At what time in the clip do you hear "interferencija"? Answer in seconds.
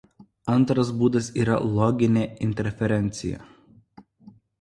2.47-3.45